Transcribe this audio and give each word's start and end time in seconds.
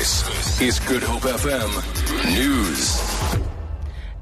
This 0.00 0.24
is 0.60 0.78
Good 0.88 1.02
Hope 1.02 1.28
FM 1.28 1.72
News. 2.32 2.84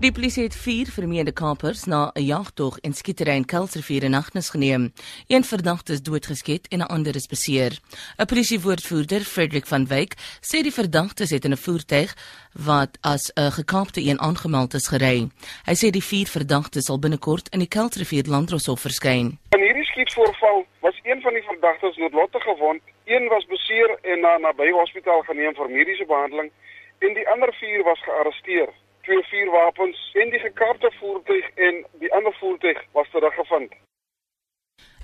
Die 0.00 0.10
polisie 0.12 0.42
het 0.42 0.56
4 0.56 0.90
vermeende 0.90 1.32
kapers 1.32 1.84
na 1.84 2.10
'n 2.14 2.24
jagtog 2.24 2.78
en 2.78 2.92
skietery 2.92 3.34
in 3.34 3.44
Kelsrivier 3.44 4.02
in 4.02 4.14
Agnes 4.14 4.50
geneem. 4.50 4.92
Een 5.26 5.44
verdagte 5.44 5.92
is 5.92 6.02
doodgeskiet 6.02 6.68
en 6.68 6.78
'n 6.78 6.90
ander 6.94 7.14
is 7.14 7.26
beseer. 7.26 7.78
'n 8.16 8.24
Polisiewoordvoerder, 8.24 9.20
Frederik 9.20 9.66
van 9.66 9.86
Wyk, 9.86 10.14
sê 10.40 10.62
die 10.62 10.72
verdagtes 10.72 11.30
het 11.30 11.44
in 11.44 11.52
'n 11.52 11.56
voertuig 11.56 12.16
wat 12.52 12.98
as 13.00 13.30
'n 13.34 13.50
gekaapte 13.50 14.00
een 14.02 14.20
aangemeld 14.20 14.74
is 14.74 14.88
gery. 14.88 15.28
Hy 15.64 15.74
sê 15.74 15.90
die 15.90 16.04
4 16.04 16.26
verdagtes 16.26 16.84
sal 16.84 16.98
binnekort 16.98 17.48
in 17.48 17.58
die 17.58 17.68
Kelsrivier 17.68 18.24
Landdroshof 18.26 18.80
verskyn. 18.80 19.38
In 19.48 19.60
hierdie 19.60 19.84
skietvoorval 19.84 20.66
was 20.80 21.00
een 21.02 21.20
van 21.20 21.32
die 21.32 21.42
verdagtes 21.42 21.96
noodlottig 21.96 22.42
gewond, 22.42 22.80
een 23.08 23.28
was 23.28 23.46
beseer 23.46 23.98
en 24.02 24.20
na 24.20 24.38
naby 24.38 24.70
hospitaal 24.70 25.22
geneem 25.22 25.54
vir 25.54 25.70
mediese 25.70 26.04
behandeling 26.04 26.50
en 26.98 27.14
die 27.14 27.28
ander 27.28 27.52
4 27.60 27.82
was 27.82 28.02
gearresteer 28.02 28.68
twee 29.08 29.22
vuurwapens 29.30 30.10
en 30.22 30.30
die 30.30 30.38
gekaapte 30.38 30.90
voertuig 31.00 31.46
en 31.54 31.84
die 32.02 32.12
ander 32.12 32.34
voertuig 32.40 32.84
was 32.92 33.10
teruggevind. 33.10 33.72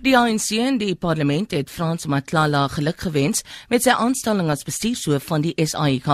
Die 0.04 0.12
ANC 0.18 0.50
in 0.60 0.76
die 0.76 0.92
parlement 1.00 1.54
het 1.56 1.70
Frans 1.72 2.04
Matlala 2.12 2.66
geluk 2.68 2.98
gewens 3.06 3.40
met 3.70 3.86
sy 3.86 3.94
aanstelling 3.96 4.50
as 4.52 4.64
bestuurshoof 4.68 5.24
van 5.30 5.40
die 5.46 5.54
SAIK. 5.56 6.08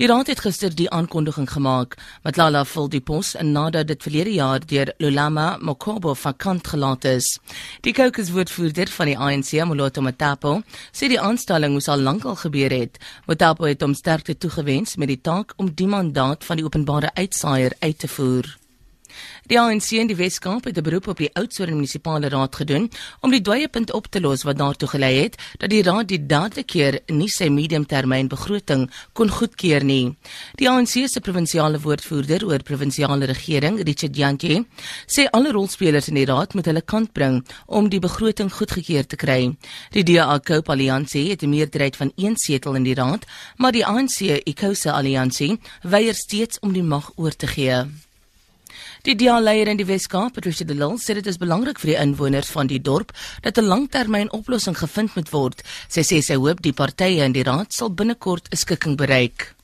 Die 0.00 0.08
raad 0.10 0.32
het 0.32 0.40
gister 0.42 0.72
die 0.74 0.88
aankondiging 0.90 1.46
gemaak. 1.46 1.94
Matlala 2.24 2.64
vul 2.66 2.88
die 2.90 2.98
pos 2.98 3.36
nadat 3.38 3.92
dit 3.92 4.02
verlede 4.02 4.32
jaar 4.34 4.66
deur 4.66 4.90
Lulama 4.98 5.44
Mokobo 5.62 6.16
vakant 6.18 6.66
gelaat 6.72 7.06
is. 7.12 7.28
Die 7.86 7.94
kokeswoordvoerder 7.94 8.90
van 8.90 9.12
die 9.12 9.18
ANC, 9.18 9.52
Moloto 9.70 10.02
Matapo, 10.02 10.56
sê 10.90 11.06
die 11.12 11.20
aanstelling 11.22 11.76
moes 11.76 11.86
al 11.86 12.02
lankal 12.02 12.34
gebeur 12.42 12.74
het. 12.74 12.98
Matapo 13.30 13.70
het 13.70 13.86
hom 13.86 13.94
sterkte 13.94 14.34
toegewens 14.34 14.98
met 14.98 15.14
die 15.14 15.20
taak 15.22 15.54
om 15.62 15.70
die 15.70 15.86
mandaat 15.86 16.42
van 16.42 16.58
die 16.58 16.66
openbare 16.66 17.14
uitsaaier 17.14 17.78
uit 17.86 18.02
te 18.02 18.10
voer. 18.10 18.50
Die 19.46 19.60
ANC 19.60 19.90
in 19.98 20.06
die 20.06 20.16
Weskaap 20.16 20.64
het 20.64 20.78
'n 20.78 20.82
beroep 20.82 21.08
op 21.08 21.18
die 21.18 21.30
Oudtshoorn 21.34 21.74
Munisipale 21.74 22.28
Raad 22.28 22.54
gedoen 22.56 22.90
om 23.20 23.30
die 23.30 23.40
dooie 23.40 23.68
punt 23.68 23.92
op 23.92 24.06
te 24.06 24.20
los 24.20 24.42
wat 24.42 24.58
daartoe 24.58 24.88
gelei 24.88 25.22
het 25.22 25.36
dat 25.58 25.70
die 25.70 25.82
raad 25.82 26.08
die 26.08 26.26
derde 26.26 26.62
keer 26.62 27.00
nie 27.06 27.28
sy 27.28 27.48
mediumtermyn 27.48 28.28
begroting 28.28 28.90
kon 29.12 29.28
goedkeur 29.28 29.84
nie. 29.84 30.16
Die 30.54 30.68
ANC 30.70 31.08
se 31.08 31.20
provinsiale 31.20 31.80
woordvoerder 31.80 32.46
oor 32.46 32.62
provinsiale 32.62 33.26
regering, 33.26 33.80
Richard 33.82 34.16
Jantjie, 34.16 34.66
sê 35.06 35.26
alle 35.30 35.52
rolspelers 35.52 36.08
in 36.08 36.14
die 36.14 36.26
raad 36.26 36.54
moet 36.54 36.66
hulle 36.70 36.82
kant 36.82 37.12
bring 37.12 37.42
om 37.66 37.88
die 37.88 38.00
begroting 38.00 38.52
goedgekeur 38.52 39.06
te 39.06 39.16
kry. 39.16 39.56
Die 39.92 40.04
DA 40.04 40.38
Cope 40.40 40.72
Alliansie 40.72 41.30
het 41.30 41.42
'n 41.42 41.50
meerderheid 41.50 41.96
van 41.96 42.12
1 42.16 42.36
setel 42.36 42.74
in 42.74 42.84
die 42.84 42.94
raad, 42.94 43.26
maar 43.56 43.72
die 43.72 43.86
ANC 43.86 44.20
Ikosa 44.44 44.92
Alliansie 44.92 45.58
weier 45.82 46.14
steeds 46.14 46.58
om 46.60 46.72
die 46.72 46.82
mag 46.82 47.12
oor 47.16 47.36
te 47.36 47.46
gee. 47.46 47.86
Die 49.02 49.16
DA-leier 49.16 49.68
in 49.68 49.76
die 49.76 49.86
Wes-Kaap, 49.86 50.34
Patricia 50.34 50.66
de 50.66 50.74
Lille, 50.74 50.98
sê 50.98 51.14
dit 51.14 51.26
is 51.26 51.38
belangrik 51.38 51.78
vir 51.78 51.92
die 51.92 51.98
inwoners 52.02 52.50
van 52.50 52.66
die 52.66 52.80
dorp 52.80 53.12
dat 53.42 53.58
'n 53.58 53.68
langtermyn 53.68 54.32
oplossing 54.32 54.78
gevind 54.78 55.16
moet 55.16 55.32
word. 55.32 55.62
Sy 55.88 56.00
sê 56.00 56.22
sy 56.22 56.34
hoop 56.34 56.62
die 56.62 56.72
partye 56.72 57.24
in 57.24 57.32
die 57.32 57.42
raad 57.42 57.72
sal 57.72 57.90
binnekort 57.90 58.48
'n 58.52 58.56
skikking 58.56 58.96
bereik. 58.96 59.54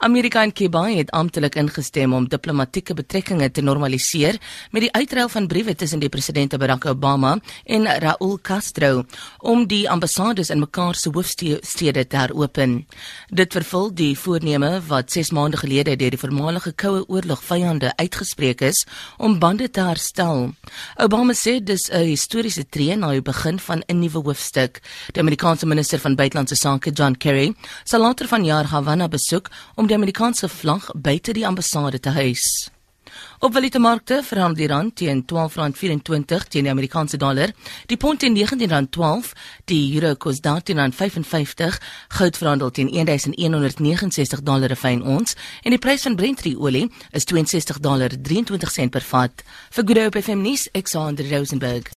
Amerika 0.00 0.40
en 0.42 0.52
Kuba 0.52 0.86
het 0.88 1.10
amptelik 1.12 1.58
ingestem 1.60 2.14
om 2.16 2.24
diplomatieke 2.24 2.94
betrekkinge 2.96 3.50
te 3.52 3.60
normaliseer 3.60 4.38
met 4.72 4.86
die 4.86 4.92
uitruil 4.96 5.28
van 5.28 5.46
briewe 5.46 5.74
tussen 5.76 6.00
die 6.00 6.08
presidente 6.08 6.56
Barack 6.56 6.86
Obama 6.88 7.34
en 7.64 7.84
Raul 7.84 8.38
Castro 8.40 9.04
om 9.44 9.66
die 9.68 9.82
ambassades 9.92 10.48
in 10.48 10.62
mekaar 10.62 10.96
se 10.96 11.12
hoofstede 11.12 12.06
te 12.06 12.16
heropen. 12.16 12.86
Dit 13.28 13.52
vervul 13.52 13.90
die 13.92 14.14
voorneme 14.16 14.70
wat 14.88 15.12
6 15.12 15.34
maande 15.36 15.60
gelede 15.60 15.98
deur 16.00 16.16
die 16.16 16.22
voormalige 16.22 16.72
Koue 16.72 17.04
Oorlog 17.04 17.44
vyande 17.44 17.92
uitgespreek 18.00 18.64
is 18.70 18.86
om 19.18 19.36
bande 19.38 19.68
te 19.68 19.84
herstel. 19.84 20.54
Obama 20.96 21.36
sê 21.36 21.60
dis 21.60 21.90
'n 21.92 22.08
historiese 22.08 22.64
tree 22.70 22.96
na 22.96 23.12
die 23.12 23.20
begin 23.22 23.58
van 23.58 23.82
'n 23.86 24.00
nuwe 24.00 24.24
hoofstuk. 24.24 24.80
Die 25.12 25.20
Amerikaanse 25.20 25.66
minister 25.66 25.98
van 25.98 26.16
buitelandse 26.16 26.56
sake, 26.56 26.90
John 26.90 27.14
Kerry, 27.16 27.52
sal 27.84 28.00
later 28.00 28.28
vanjaar 28.28 28.64
Havana 28.64 29.08
besoek 29.08 29.50
om 29.76 29.89
die 29.90 29.98
Amerikaanse 29.98 30.48
vlag 30.48 30.90
buite 30.94 31.32
die 31.34 31.46
ambassade 31.46 31.98
te 32.00 32.10
huis. 32.14 32.70
Op 33.40 33.52
valute 33.52 33.78
markte 33.78 34.20
verhandel 34.22 34.60
die 34.60 34.68
rand 34.68 34.96
teen 35.00 35.22
R12.24 35.24 36.46
teen 36.48 36.66
die 36.66 36.70
Amerikaanse 36.70 37.16
dollar, 37.16 37.50
die 37.88 37.96
pond 37.96 38.20
teen 38.20 38.36
R19.12, 38.36 39.32
die 39.64 39.94
euro 39.96 40.14
kos 40.14 40.38
R13.55, 40.44 41.80
goud 42.18 42.36
verhandel 42.36 42.70
teen 42.70 42.90
$1169 42.92 44.44
per 44.44 44.76
fyn 44.76 45.02
ons 45.02 45.34
en 45.64 45.70
die 45.74 45.80
prys 45.80 46.04
van 46.06 46.16
Brent 46.20 46.44
olie 46.54 46.86
is 47.16 47.24
$62.23 47.24 48.92
per 48.92 49.04
vat. 49.12 49.42
Vir 49.70 49.84
Good 49.84 49.98
Hope 50.04 50.22
FM 50.22 50.44
nuus, 50.44 50.68
Alexander 50.74 51.24
Rosenberg. 51.32 51.88